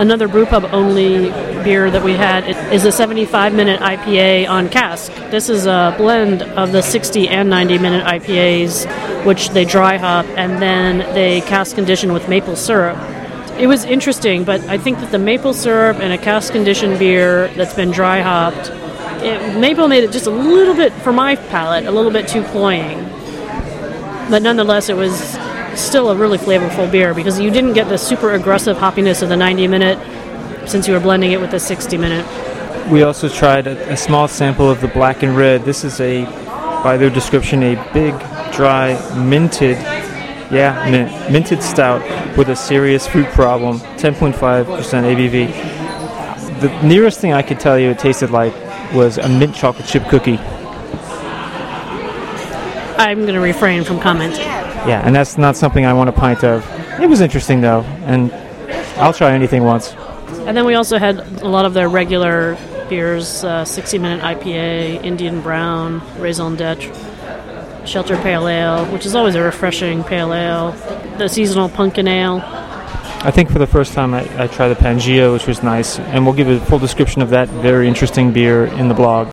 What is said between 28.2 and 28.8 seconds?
aggressive